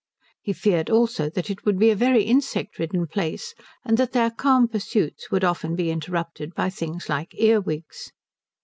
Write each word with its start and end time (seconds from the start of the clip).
He 0.41 0.51
feared 0.53 0.89
also 0.89 1.29
that 1.29 1.51
it 1.51 1.63
would 1.63 1.77
be 1.77 1.91
a 1.91 1.95
very 1.95 2.23
insect 2.23 2.79
ridden 2.79 3.05
place, 3.05 3.53
and 3.85 3.99
that 3.99 4.13
their 4.13 4.31
calm 4.31 4.67
pursuits 4.67 5.29
would 5.29 5.43
often 5.43 5.75
be 5.75 5.91
interrupted 5.91 6.55
by 6.55 6.71
things 6.71 7.07
like 7.07 7.35
earwigs. 7.39 8.11